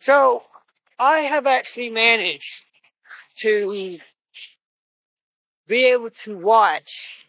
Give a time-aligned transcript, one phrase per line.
[0.00, 0.44] So
[0.98, 2.64] I have actually managed
[3.36, 3.98] to
[5.68, 7.28] be able to watch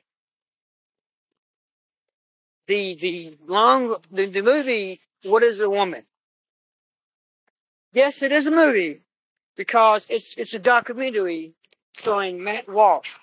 [2.67, 6.03] the the long the, the movie What is a Woman?
[7.93, 9.01] Yes, it is a movie
[9.55, 11.53] because it's it's a documentary
[11.93, 13.15] starring Matt Walsh.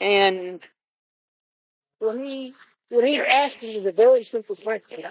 [0.00, 0.60] And
[2.00, 2.54] when he
[2.90, 5.04] when he asked me the very simple question,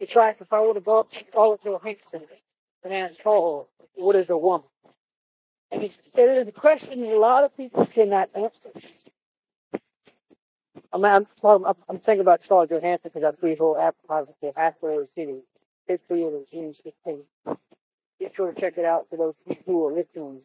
[0.00, 2.22] it's like if I would have gone to a Hinkson
[2.84, 4.66] and asked Paul, what is a woman?
[5.70, 8.70] And it's, a question that a lot of people cannot answer.
[10.92, 13.74] I'm, I'm, I'm, I'm thinking about Charles Johansson because I believe whole
[14.06, 15.40] for Asteroid City,
[15.86, 17.58] history of the June 16th.
[18.18, 19.34] Be sure to check it out for those
[19.66, 20.40] who are listening.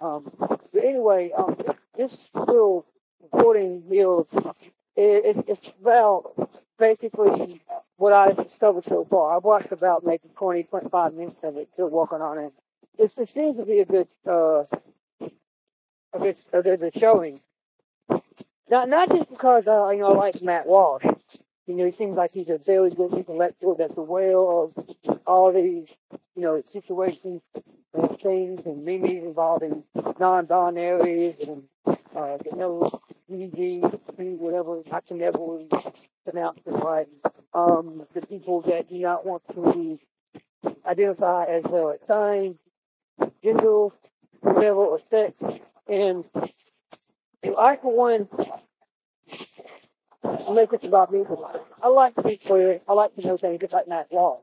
[0.00, 1.56] Um, but anyway, um,
[1.96, 2.84] this little
[3.22, 4.56] recording deals, it,
[4.96, 6.32] it's, it's about
[6.78, 7.60] basically
[7.96, 9.36] what I've discovered so far.
[9.36, 12.52] I've watched about maybe 20, 25 minutes of it, still working on it.
[12.98, 14.64] It's, it seems to be a good, uh,
[16.14, 17.40] a good, a good showing.
[18.70, 21.04] Not not just because uh, you know I like Matt Walsh.
[21.66, 24.74] You know, he seems like he's a very good intellectual that's aware of
[25.26, 25.88] all these,
[26.36, 27.42] you know, situations
[27.94, 29.84] and things and meanings involving
[30.18, 31.64] non-binaries and
[32.16, 33.00] uh, you know,
[33.30, 35.38] PG, whatever, I can never
[36.24, 37.08] pronounce it right.
[37.56, 39.98] Um, the people that do not want to
[40.86, 42.58] identify as uh, time,
[43.42, 43.88] gender,
[44.40, 45.42] whatever, or sex.
[45.88, 46.24] And
[47.58, 48.28] I, for one,
[50.52, 51.24] make this about me.
[51.82, 52.80] I like to be clear.
[52.88, 54.40] I like to know things just like Matt Law.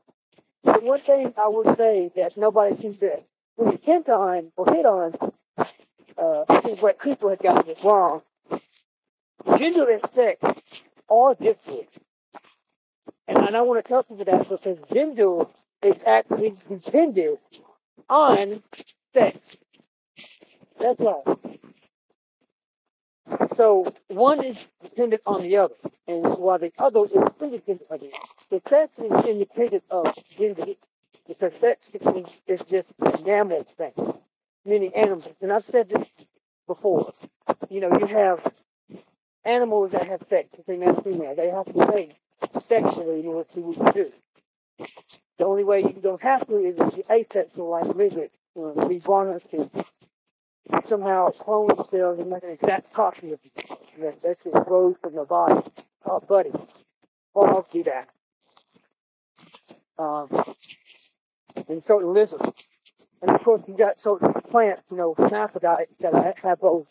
[0.63, 3.19] But one thing I would say that nobody seems to
[3.57, 5.13] really hint on or hit on
[6.17, 8.21] uh, is what people have gotten this wrong.
[9.57, 10.39] Gender and sex
[11.09, 11.89] are different.
[13.27, 15.45] And I want to tell people that because gender
[15.81, 17.39] is actually dependent
[18.09, 18.61] on
[19.13, 19.57] sex.
[20.79, 21.37] That's right.
[23.55, 25.75] So one is dependent on the other,
[26.07, 28.13] and while the other is independent of it.
[28.49, 30.65] The sex is independent of gender
[31.27, 31.91] because sex
[32.47, 33.93] is just an animal thing,
[34.65, 35.29] meaning animals.
[35.41, 36.05] And I've said this
[36.67, 37.11] before.
[37.69, 38.45] You know, you have
[39.45, 41.35] animals that have sex, female and female.
[41.35, 42.13] They have to mate
[42.61, 44.11] sexually in order to do.
[45.37, 48.33] The only way you don't have to is if you're asexual like lizards.
[48.55, 49.69] You know, these iguanas can
[50.85, 53.51] somehow clone themselves and make an exact copy of you
[53.99, 55.61] that basically grows from the body.
[56.05, 56.51] Oh, buddy.
[57.33, 58.09] Frogs do that.
[59.97, 60.27] Um,
[61.67, 62.67] and certain lizards.
[63.21, 66.87] And of course, you got certain plants, you know, hermaphrodites that have both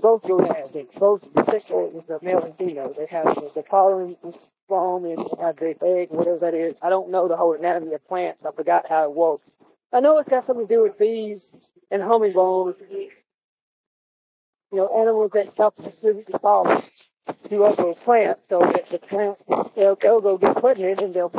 [0.00, 2.92] both gonads, both the sex organs of male and female.
[2.92, 6.74] They have the, the pollen sperm and they have the egg, whatever that is.
[6.82, 8.44] I don't know the whole anatomy of plants.
[8.44, 9.56] I forgot how it works.
[9.92, 11.52] I know it's got something to do with bees
[11.90, 12.82] and hummingbirds.
[12.90, 13.10] You
[14.72, 16.82] know, animals that help distribute the pollen
[17.48, 19.38] to other plants so that the plant,
[19.74, 21.30] they'll, they'll go get pregnant and they'll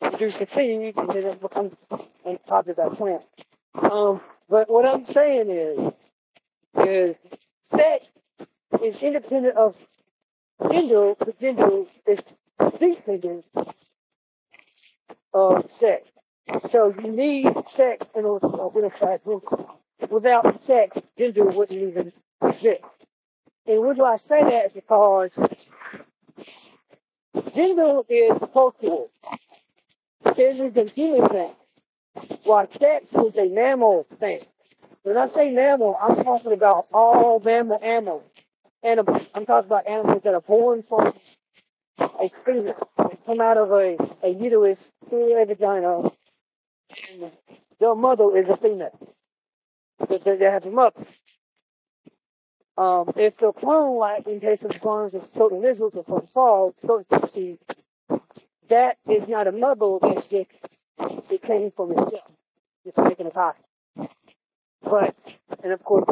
[0.00, 1.76] produce the seeds and then it becomes
[2.46, 3.22] top of that plant.
[3.74, 5.94] Um, but what I'm saying is,
[6.86, 7.16] is
[7.72, 8.06] sex
[8.82, 9.76] is independent of
[10.70, 11.70] gender, because gender
[12.06, 12.22] is
[12.78, 13.74] dependent of
[15.34, 16.08] uh, sex.
[16.68, 19.64] So you need sex in order uh, to identify gender.
[20.10, 22.12] Without sex, gender wouldn't even
[22.42, 22.82] exist.
[23.66, 25.38] And why do I say that because
[27.54, 29.10] gender is cultural.
[30.36, 31.50] Gender is a human thing.
[32.44, 34.40] While sex is a mammal thing.
[35.02, 38.22] When I say mammal, I'm talking about all mammal animals.
[38.82, 39.22] Animals.
[39.34, 41.14] I'm talking about animals that are born from
[41.98, 42.88] a female.
[42.98, 46.10] They come out of a, a uterus through a vagina.
[47.10, 47.32] And
[47.80, 48.98] their mother is a female.
[49.98, 51.04] Because they have a mother.
[52.78, 56.26] Um, if they're clone like in case of the clones of certain lizards or from
[56.26, 57.58] frogs, certain species,
[58.68, 60.48] that is not a mother, that's just
[61.30, 62.30] it came from itself.
[62.84, 63.60] Just making a copy.
[64.82, 65.14] But,
[65.62, 66.04] and of course,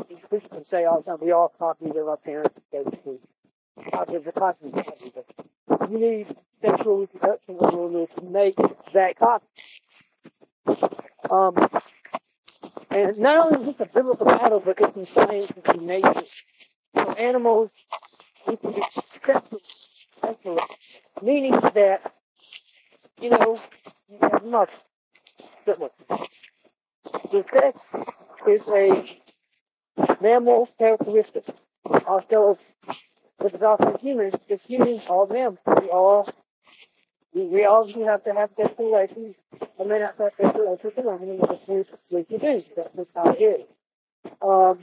[0.52, 3.18] can say all the time, we all copies of our parents, basically.
[3.92, 5.10] Copies of copies copies.
[5.90, 8.56] You need sexual reproduction in order to make
[8.92, 9.46] that copy.
[11.30, 11.56] Um,
[12.90, 16.24] and not only is this a biblical battle, but it's in science, it's in nature.
[16.94, 17.70] So animals
[18.46, 18.98] reproduce
[20.20, 20.62] sexually,
[21.22, 22.12] meaning that,
[23.20, 23.56] you know,
[24.10, 24.72] you have mother.
[25.66, 27.94] The sex
[28.48, 29.20] is a
[30.20, 31.44] mammal characteristic.
[32.06, 32.56] Also,
[33.38, 35.58] but it's also humans, because humans are mammals.
[35.66, 36.28] We all
[37.32, 39.36] we, we obviously have to have sexual relations.
[39.78, 42.62] I may not have sexual relations with the and that's what we do.
[42.76, 43.66] That's just how it is.
[44.42, 44.78] Um,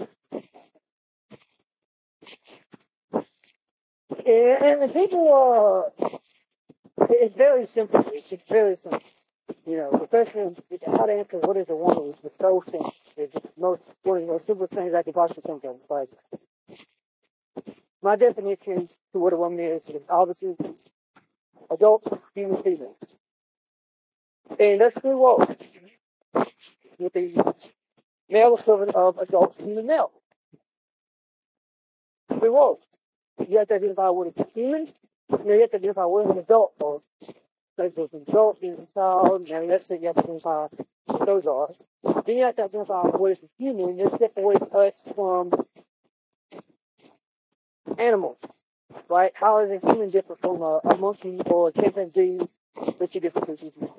[4.25, 6.09] and, and people uh,
[7.09, 8.03] it's very simple.
[8.13, 9.01] It's very simple.
[9.65, 12.93] You know, the question to answer what is a woman is so simple.
[13.17, 15.77] It's the most one of the most simple things I could possibly think of.
[15.89, 16.09] Like
[18.01, 20.55] my definition to what a woman is is obviously
[21.71, 22.95] adult human female.
[24.59, 25.37] And that's pretty well
[26.99, 27.55] with the
[28.29, 30.11] male equivalent of adult human male.
[32.29, 32.79] Pretty well.
[33.47, 34.87] You have to identify what is human
[35.29, 37.01] you have to identify what is an adult or
[37.77, 40.67] like there's an adult, being a child, and let's say you have to identify
[41.05, 41.69] what those are.
[42.25, 45.51] Then you have to identify what is a human, this separates us from
[47.97, 48.37] animals.
[49.09, 49.31] Right?
[49.35, 52.39] How is a human different from a, a monkey or a chimpanzee?
[52.97, 53.89] There's two different species of?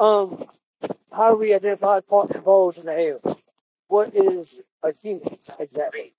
[0.00, 0.46] Um,
[1.12, 3.18] how do we identify parts and bones in the air?
[3.88, 6.14] What is a human exactly?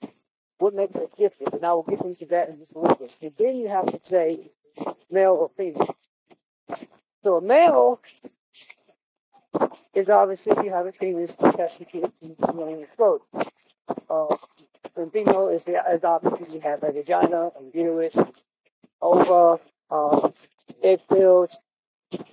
[0.59, 1.53] What makes us different.
[1.53, 3.17] And I will get into that in just a little bit.
[3.21, 4.39] And then you have to say
[5.11, 5.95] male or female.
[7.23, 7.99] So a male
[9.93, 13.23] is obviously if you have a penis, testicles, and the throat.
[14.09, 14.35] Uh,
[14.95, 18.17] and female is, the, is obviously you have a vagina, a uterus,
[19.01, 19.59] ova,
[19.91, 20.29] uh,
[20.83, 21.57] egg cells,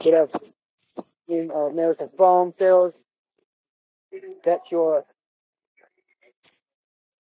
[0.03, 0.39] whatever.
[1.27, 2.95] You know, males have sperm cells.
[4.45, 5.05] That's your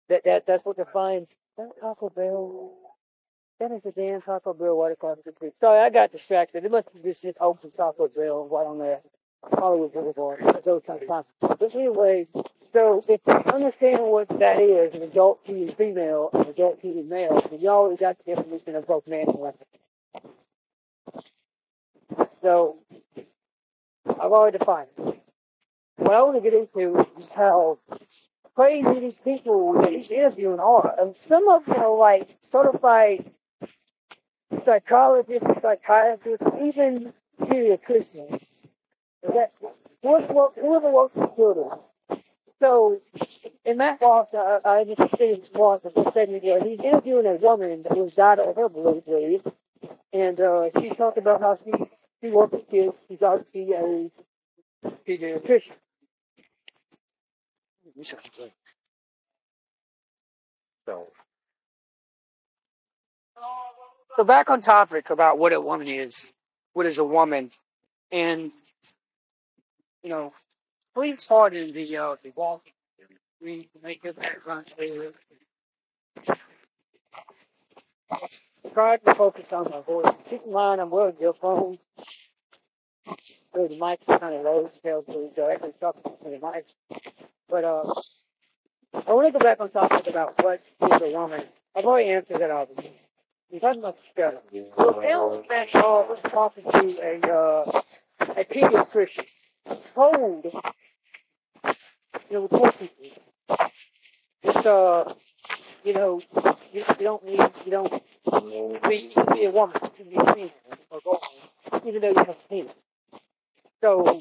[0.08, 2.72] that, that that's what defines that Taco Bell.
[3.60, 5.52] That is a damn Taco Bell the street.
[5.60, 6.64] Sorry, I got distracted.
[6.64, 9.00] It must have just just open Taco Bell right on there.
[9.52, 10.62] Hollywood Boulevard.
[10.64, 11.26] Those kind of times.
[11.40, 12.26] But anyway,
[12.72, 17.40] so if you understand what that is, an adult human female, an adult human male,
[17.50, 19.54] then you always got the definition of both man and woman.
[22.42, 22.76] So
[24.06, 25.20] I've already defined it.
[25.96, 27.78] What I want to get into is how
[28.56, 30.94] crazy these people that he's interviewing are.
[31.00, 33.30] And some of them are like certified
[34.64, 38.44] psychologists, psychiatrists, even pediatricians.
[39.22, 39.52] That
[40.02, 41.70] whoever works with children.
[42.60, 43.00] So
[43.64, 47.34] in that Walsh, I, I just see Walsh just said you know, he's interviewing a
[47.34, 49.42] woman was died of her belief,
[50.12, 51.72] and uh, she talked about how she
[52.22, 52.94] she works with kids.
[53.08, 54.10] She's obviously a
[58.02, 58.16] So,
[64.16, 66.30] so back on topic about what a woman is.
[66.74, 67.50] What is a woman?
[68.12, 68.52] And
[70.02, 70.32] you know,
[70.94, 72.72] please pardon the uh, the walking.
[73.42, 74.16] We make it
[78.72, 80.14] Try to focus on my voice.
[80.30, 81.78] Keep in mind, I'm wearing your phone.
[83.54, 85.04] So the mic is kind of low, so
[85.34, 86.66] directly talking to the mic.
[87.48, 87.94] But uh,
[89.06, 91.42] I want to go back on topic about what is a woman.
[91.76, 92.92] I've already answered that obviously.
[93.50, 94.40] We're talking about together.
[94.76, 97.80] So Alan spent uh, was talking to a uh,
[98.36, 99.26] a pediatrician.
[99.94, 100.44] Told
[102.30, 103.58] you know, poor people.
[104.42, 105.12] It's uh,
[105.84, 106.20] you know,
[106.72, 107.92] you, you don't need, you don't
[108.88, 110.50] be, you can be a woman, you can be a female
[110.90, 111.20] or girl,
[111.86, 112.72] even though you have a penis.
[113.84, 114.18] So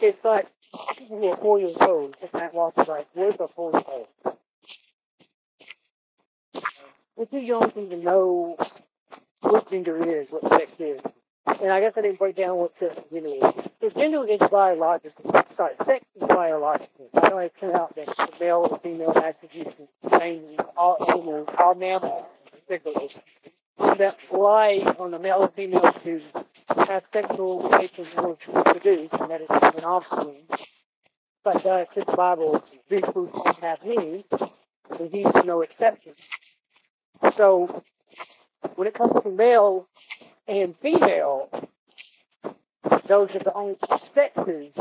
[0.00, 0.46] it's like
[1.08, 3.04] who are four years old just can't walk the right.
[3.14, 4.06] Where's the four years old?
[7.16, 8.56] We're too young to even know
[9.40, 11.00] what gender is, what sex is.
[11.60, 13.42] And I guess I didn't break down what sex and is.
[13.80, 15.34] So gender is biological.
[15.48, 17.08] Sorry, sex is biological.
[17.12, 19.74] I know it turned out that the male and female attributes
[20.16, 20.42] same
[20.76, 23.10] all animals, all mammals, particularly,
[23.98, 26.20] that rely on the male and female to
[26.76, 30.42] relations in order to reproduce, and that is an offspring.
[31.42, 34.24] But uh, the Bible, these don't have meaning,
[34.98, 36.12] and he's no exception.
[37.36, 37.82] So,
[38.74, 39.88] when it comes to male
[40.46, 41.48] and female,
[43.06, 44.78] those are the only sexes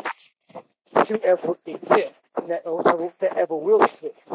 [1.05, 2.13] to ever exist,
[2.47, 4.27] that, ever, that ever will exist.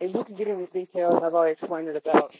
[0.00, 2.34] And we can get into details, I've already explained it about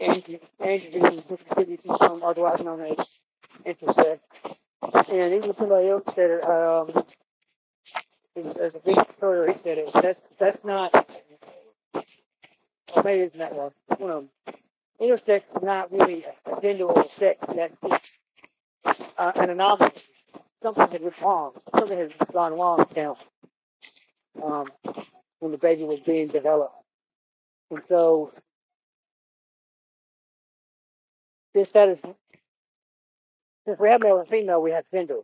[0.00, 3.18] androgen sensitivity from otherwise known as
[3.64, 4.18] intersex.
[5.10, 6.90] And even somebody else said it, um,
[8.36, 9.92] as a big story, he said it.
[9.94, 10.92] That's, that's not,
[13.04, 13.70] maybe it's not one.
[13.98, 14.54] One of them.
[15.00, 17.44] Intersex is not really a gender or sex.
[17.54, 18.12] That's
[19.18, 19.90] uh, an anomaly.
[20.62, 21.52] Something has gone wrong.
[21.74, 23.16] Something has gone wrong now.
[24.42, 24.66] Um,
[25.40, 26.74] when the baby was being developed.
[27.70, 28.32] And so
[31.56, 32.02] this that is
[33.66, 35.20] since we have male and female, we have gender.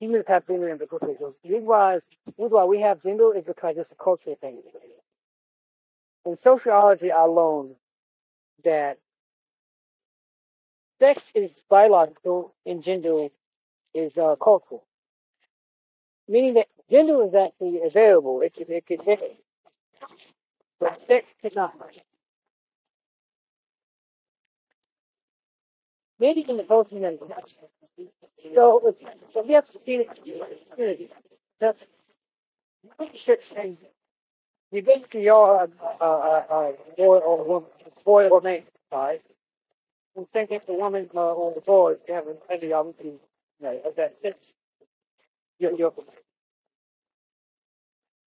[0.00, 1.00] Humans have gender because
[1.44, 4.62] the why, the reason why we have gender is because it's a cultural thing.
[6.26, 7.76] In sociology, I learned
[8.64, 8.98] that
[11.00, 13.28] sex is biological and gender
[13.94, 14.84] is uh, cultural.
[16.28, 18.42] Meaning that gender is actually a variable.
[18.42, 19.02] It it could.
[20.80, 21.74] But sex cannot.
[26.20, 27.18] Maybe in the culture that
[28.54, 28.94] so,
[29.32, 31.12] so we have to see it.
[31.60, 31.82] That's
[33.14, 33.78] should change.
[34.72, 38.62] You basically are a, a, a, a boy or a woman, a boy or man,
[38.92, 39.22] right?
[40.16, 43.20] And same thing for woman uh, or the boy, you have every opportunity,
[43.60, 44.54] you know, of that sense.
[45.58, 45.94] You're, you're,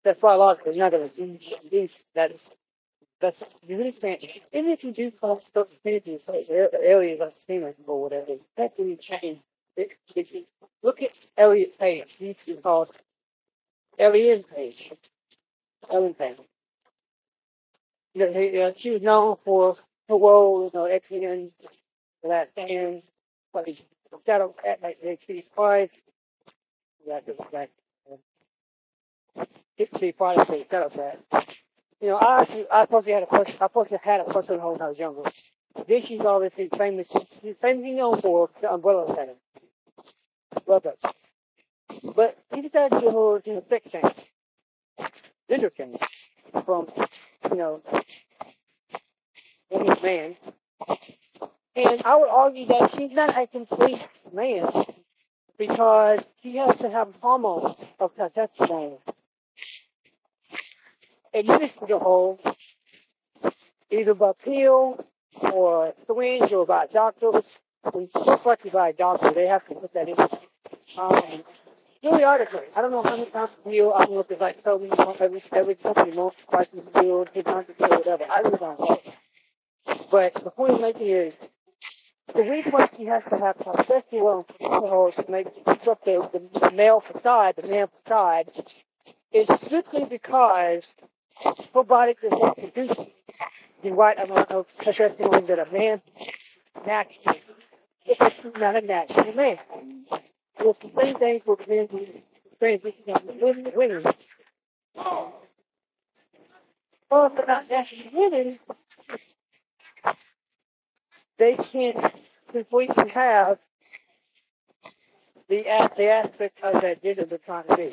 [0.04, 0.74] that's why biological.
[0.74, 1.16] You're not going to
[1.70, 2.32] do that.
[3.20, 4.24] That's you really can't.
[4.54, 8.98] Even if you do call stuff changes, like areas like steamers or whatever, that really
[8.98, 9.40] change.
[9.76, 10.46] It, it, it,
[10.84, 12.16] look at Elliot Page.
[12.20, 12.92] He's called
[14.00, 14.92] Elliot Page.
[15.92, 16.38] Ellen Page.
[18.14, 19.76] You know, he, uh, she was known for
[20.10, 21.52] her role, you know, X-Men,
[22.24, 23.04] The Last Stand,
[23.54, 23.70] but
[24.26, 25.44] Shadow at like H.P.
[25.56, 25.92] Five.
[27.06, 27.72] Yeah, just like
[29.80, 30.12] H.P.
[30.14, 31.57] Five, Shadow Cat.
[32.02, 33.50] You know, I I supposed to had a crush.
[33.60, 35.24] I supposed to had a crush on her when I was younger.
[35.88, 37.12] Then she's obviously famous.
[37.42, 39.34] She's famously known for the Umbrella Center.
[40.68, 40.98] Love that.
[42.16, 44.32] But he decided to do her, you know, sex change,
[45.50, 46.00] gender change
[46.66, 46.88] from,
[47.50, 47.82] you know,
[50.04, 50.36] man.
[51.76, 54.70] And I would argue that she's not a complete man
[55.58, 58.98] because she has to have hormones of testosterone
[61.34, 62.40] administer the whole,
[63.92, 65.06] either by pill
[65.42, 67.58] or syringe or by doctors.
[67.94, 69.32] We most likely by a doctor.
[69.32, 70.16] They have to put that in.
[70.98, 71.44] Um,
[72.24, 72.62] article.
[72.76, 73.94] I don't know how many times pill.
[73.94, 77.26] I don't know if it's like so many every every company most twice a pill,
[77.26, 78.26] two times a pill, whatever.
[78.30, 79.02] I really don't know.
[80.12, 81.34] But the point I'm making is
[82.36, 84.46] the reason why she has to have testosterone
[85.16, 88.52] to make keep up the, the male facade, the man facade,
[89.32, 90.84] is strictly because
[91.44, 92.98] does not produce
[93.84, 96.02] the right amount of testosterone that a man
[96.86, 97.42] naturally,
[98.06, 99.60] if it's not a natural man.
[100.60, 102.08] It's the same thing for men who
[102.60, 104.04] transition from women.
[107.10, 108.60] Well, if they're not naturally women,
[111.38, 113.60] they can't completely have
[115.50, 115.64] the,
[115.96, 117.92] the aspect of that gender they're trying to be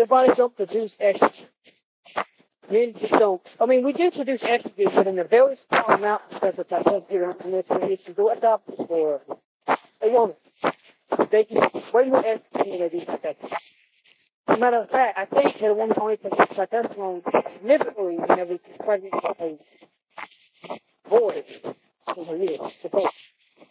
[0.00, 1.44] the body don't produce estrogen.
[2.70, 3.42] Men just don't.
[3.60, 7.44] I mean, we do produce estrogen, but in a very small amount because of testosterone
[7.44, 8.14] and condition.
[8.16, 9.20] So what's up for
[10.00, 10.36] a woman?
[11.30, 11.58] They can
[11.92, 13.52] way more estrogen than they do testosterone.
[14.48, 18.54] As a matter of fact, I think that a woman only produces testosterone significantly whenever
[18.54, 19.58] she's pregnant with a
[21.10, 21.44] boy
[22.16, 23.10] in her.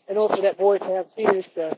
[0.08, 1.74] And also that boy to have serious uh,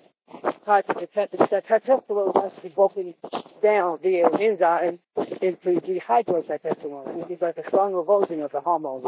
[0.66, 3.14] type of testosterone has to broken
[3.62, 5.00] down via an enzyme
[5.42, 9.04] into dihydrotestosterone, which is like a stronger version of the hormone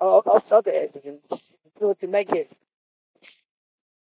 [0.00, 1.18] of other estrogen.
[1.78, 2.50] So to make it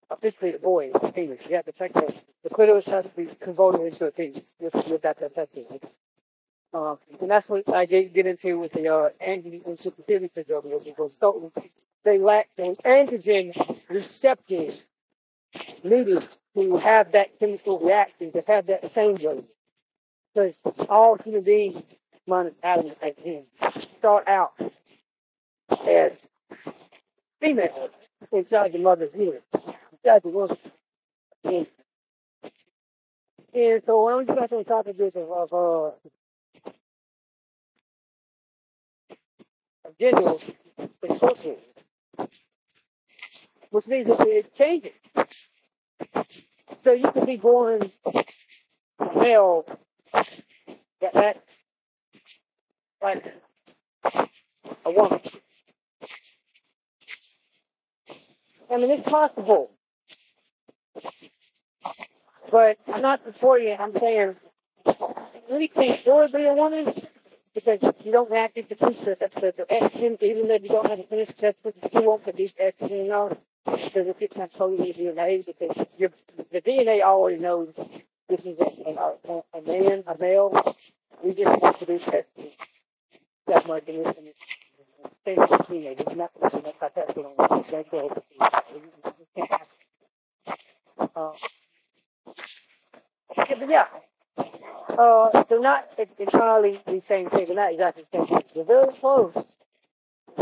[0.10, 3.27] officially a boy, a penis, you have to check the, the clitoris has to be
[3.39, 5.82] converted into a penis with, with that testosterone.
[6.74, 11.15] Uh, and that's what I get, get into with the uh, androgen insensitivity syndrome, because
[11.18, 11.51] so
[12.03, 13.53] they lack those androgen
[13.89, 14.84] receptors
[15.83, 19.43] needed to have that chemical reaction, to have that changeover.
[20.33, 21.95] Because all human beings,
[22.27, 23.45] minus Adam and Eve,
[24.00, 24.53] start out
[25.88, 26.13] as
[27.41, 27.89] female
[28.31, 29.43] inside the mother's uterus,
[29.93, 30.57] inside the woman.
[31.45, 31.67] And,
[33.53, 35.91] and so when was about to talk about this of, of uh,
[39.86, 40.33] of gender,
[41.03, 41.55] it's culture,
[43.72, 44.91] which means that it changes.
[46.83, 47.91] So you could be born
[49.15, 49.65] male,
[51.01, 51.43] that, that
[53.01, 53.33] like
[54.86, 55.19] a woman.
[58.72, 59.72] I mean, it's possible.
[62.51, 63.79] But I'm not supporting it.
[63.79, 64.36] I'm saying
[65.50, 66.91] really can't sure be a woman
[67.53, 70.98] because you don't have to produce the, the, the estrogen, even though you don't have
[70.98, 75.46] to finish test, you won't produce estrogen, you know because if it's not totally DNA,
[75.46, 76.12] because your,
[76.51, 77.74] the DNA already knows
[78.29, 78.65] this is a,
[79.29, 80.75] a, a man, a male.
[81.24, 82.51] We just want to do testing.
[83.48, 84.34] That's my definition.
[85.25, 86.03] same as a teenager.
[86.03, 87.55] It's not going to cut that thing on the.
[87.58, 87.86] You
[89.38, 89.51] it.
[91.15, 91.32] Uh,
[93.38, 93.86] yeah, but yeah.
[94.98, 97.46] Uh, they're not entirely the same thing.
[97.46, 98.43] They're not exactly the same thing.
[98.55, 99.34] They're very close.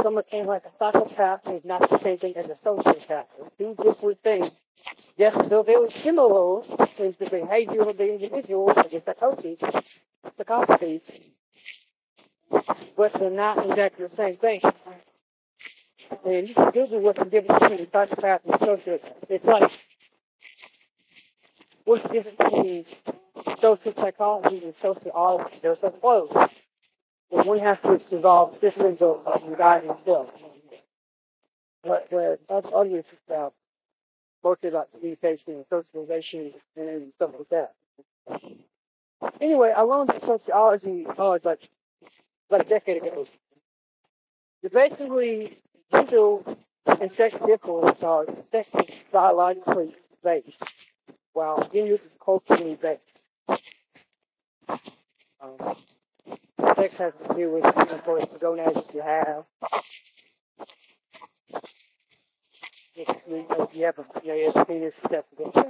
[0.02, 3.26] Someone saying like a psychopath is not the same thing as a sociopath.
[3.58, 4.52] Two different things.
[5.18, 6.64] Yes, they're very similar
[7.00, 9.62] in the behavior of the individual, the psychosis,
[10.40, 11.02] psychopathy,
[12.98, 14.62] but they're not exactly the same thing.
[16.26, 19.14] And can Google what the difference between psychopath and sociopath.
[19.30, 19.72] It's like,
[21.86, 22.86] what's the difference between
[23.60, 25.54] social psychology and sociology?
[25.62, 26.50] They're so close.
[27.32, 30.32] But one has to involve systems of, of guide himself.
[31.84, 33.54] But where others about
[34.44, 37.74] mostly about communication and socialization and stuff like that.
[39.40, 41.60] Anyway, I learned sociology oh, about,
[42.50, 43.26] about a decade ago.
[44.72, 45.58] Basically,
[45.92, 46.46] mental
[46.88, 50.64] and sex difference are sexually biologically based,
[51.34, 53.02] while gender is culturally based.
[55.42, 55.76] Um,
[56.76, 59.46] sex has to do with the sort of gonads you have.
[62.96, 65.00] If you, if you have a, you know, you have a penis,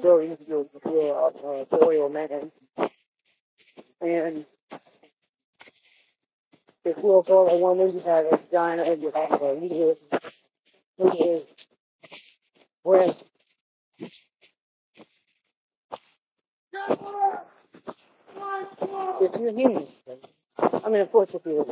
[0.01, 2.51] very easy to your uh, boy or man.
[4.01, 4.45] And
[6.83, 9.99] if you're for a woman, you have a vagina and you have a uterus.
[10.97, 11.43] Uterus.
[12.83, 13.23] Breast.
[19.21, 19.85] If you're human,
[20.91, 21.65] mean, of course, if you're,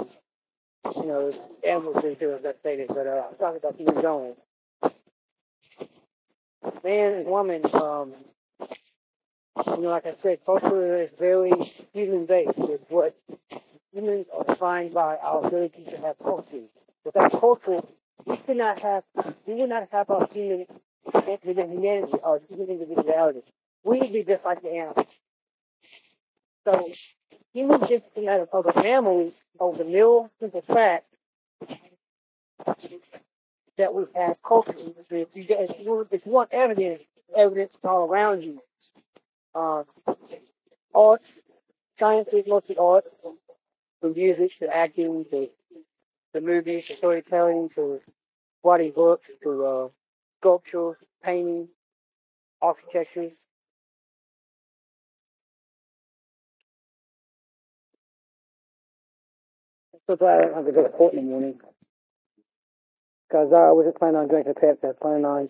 [0.95, 1.33] you know,
[1.67, 4.35] animals do too, as I but uh, I'm talking about human only.
[6.83, 8.13] Man and woman, um,
[9.67, 11.51] you know, like I said, culture is very
[11.93, 12.59] human based.
[12.59, 13.15] It's what
[13.93, 16.63] humans are defined by our ability to have culture.
[17.05, 17.81] Without culture,
[18.25, 19.03] we could not have,
[19.45, 20.65] we would not have our human
[21.13, 23.43] humanity, our human individuality.
[23.83, 25.19] We would be just like the animals.
[26.65, 26.91] So,
[27.53, 31.05] humans different out of other mammals of the mill simple fact
[33.77, 34.73] that we have culture.
[35.09, 37.03] If you, if you, want evidence,
[37.35, 38.62] evidence is all around you.
[39.55, 39.85] Um,
[40.93, 41.21] art,
[41.97, 43.05] science is mostly art,
[44.01, 45.49] from music to acting to
[46.33, 48.01] the movies to storytelling to
[48.63, 49.88] writing books to uh,
[50.39, 51.67] sculpture, painting,
[52.62, 53.45] architectures.
[60.10, 61.60] So glad I don't have to go to court in the morning.
[63.30, 64.84] Because uh, I wasn't planning on drinking Pepsi.
[64.84, 65.50] I was planning on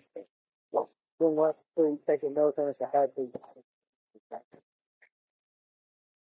[1.18, 2.68] doing what, doing, taking notes on.
[2.68, 3.30] I had to.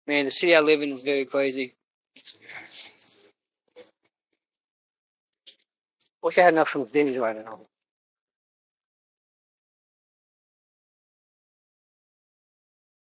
[0.07, 1.73] Man, the city I live in is very crazy.
[6.21, 7.61] Wish I had enough from Denny's right now.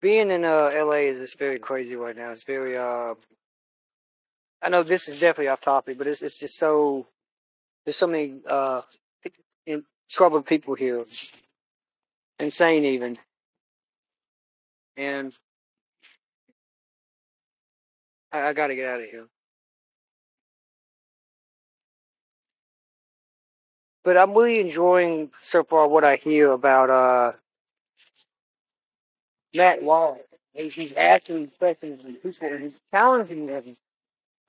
[0.01, 2.31] Being in uh, LA is just very crazy right now.
[2.31, 3.13] It's very uh
[4.63, 7.05] I know this is definitely off topic, but it's it's just so
[7.85, 8.81] there's so many uh
[9.65, 11.03] in troubled people here.
[12.39, 13.17] Insane even.
[14.97, 15.33] And
[18.31, 19.27] I, I gotta get out of here.
[24.03, 27.31] But I'm really enjoying so far what I hear about uh
[29.55, 30.19] Matt Wall.
[30.53, 33.63] He's, he's asking questions and people and he's challenging them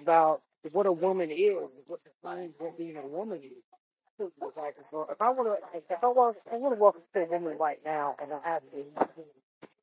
[0.00, 3.52] about what a woman is, what defines what being a woman is.
[4.18, 4.30] If
[5.20, 8.16] I want to, if I want, I want to walk into a woman right now,
[8.22, 9.08] and I have to.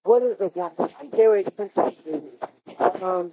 [0.03, 0.89] What is a woman?
[1.13, 1.95] Very expensive.
[3.01, 3.31] Um,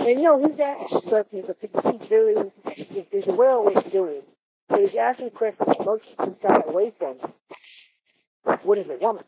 [0.00, 1.50] and you know, he's asking questions
[1.84, 2.34] he's very,
[3.10, 4.28] there's a well way to do it.
[4.70, 7.16] So he's asking questions most people shy away from.
[8.62, 9.24] What is a woman?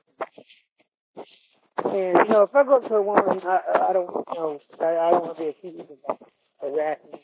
[1.85, 4.61] And you know, if I go up to a woman, I, I don't you know,
[4.81, 6.18] I, I don't want to be accused of
[6.61, 7.20] harassing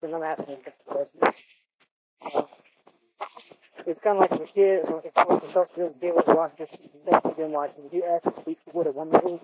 [0.00, 1.08] because I'm asking a.
[2.34, 2.42] Uh,
[3.86, 6.26] it's kind of like a kid, if it's supposed to talk to a kid with
[6.28, 7.84] watching this you've been watching.
[7.92, 8.24] You ask
[8.72, 9.40] what a woman is.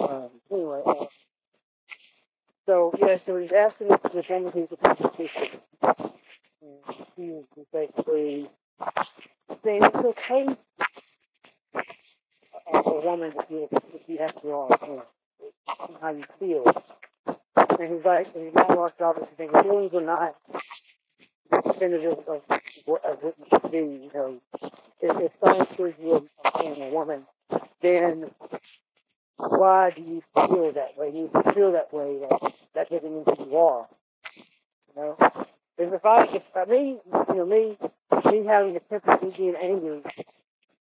[0.00, 1.04] Um, anyway, uh,
[2.66, 4.76] so yeah, so he's asking if the woman who's a.
[6.62, 8.48] And he was basically
[9.64, 10.46] saying it's okay
[12.72, 14.68] for a woman if you if you have to draw
[16.00, 16.64] how you feel.
[17.56, 20.36] And he's like, and he's not lost obviously thinking feelings are not
[21.64, 22.42] definitive of
[22.84, 23.78] what, of what you should be.
[23.78, 24.40] You know,
[25.00, 27.22] if, if science gives you a man or woman,
[27.80, 28.30] then
[29.36, 31.10] why do you feel that way?
[31.14, 33.86] You feel that way, that that doesn't mean who you are.
[34.96, 35.16] You know?
[35.76, 36.98] Because if I, if I, me,
[37.30, 37.78] you know, me,
[38.30, 40.02] me having a temper, me being angry,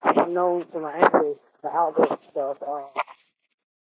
[0.03, 2.57] I'm known for my anger, the outburst stuff.
[2.67, 2.83] Um,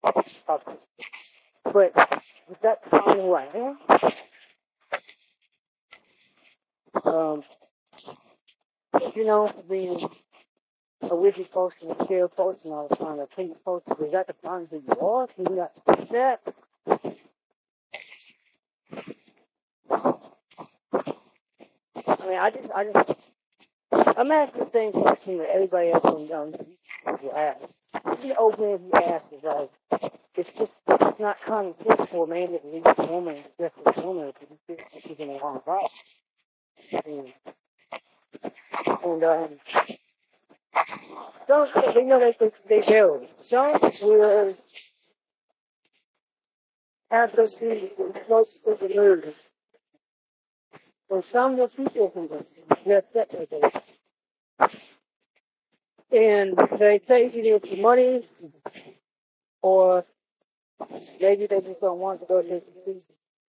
[0.04, 1.96] but
[2.50, 3.78] is that who I am?
[7.06, 7.44] Um,
[9.16, 10.00] you know, being
[11.10, 14.34] a wicked person, a chill person, all the time, a clean person, is that the
[14.44, 15.28] kind who you are?
[15.28, 16.42] Can you not fix that?
[22.08, 23.14] I mean, I just, I just,
[24.18, 26.54] I'm asking the same question that everybody else on um,
[27.22, 27.60] will ask.
[28.08, 29.72] If you open if you ask is like,
[30.38, 34.02] it's just, it's not common sense for a man to leave a woman, just a
[34.02, 34.32] woman,
[34.68, 35.92] feels she's in the wrong route.
[37.06, 37.34] And,
[39.04, 39.50] and um,
[41.48, 43.28] some, they know they, they, they vary.
[43.40, 44.56] Some will
[47.10, 47.92] have those things
[48.28, 49.50] close to the nerves.
[51.10, 52.32] And some will see different
[52.86, 53.72] They're separated.
[56.12, 58.24] And they say either for money
[59.62, 60.06] or
[61.22, 63.04] maybe they just don't want to go to the street.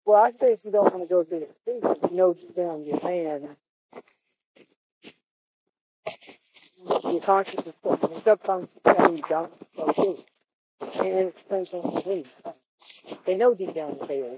[0.05, 2.85] Well, I say if you don't want to go to the street, you know down
[2.85, 3.57] your man.
[7.05, 10.27] Your conscious is your subconscious is telling you don't go it.
[10.81, 12.25] And the same.
[13.27, 14.37] They know deep down that they are.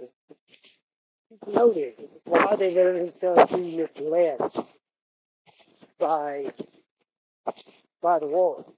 [1.31, 1.95] People know this.
[2.25, 4.41] Why they let themselves be misled
[5.99, 6.53] by
[8.03, 8.73] by the world.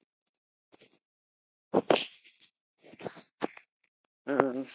[4.31, 4.67] Um,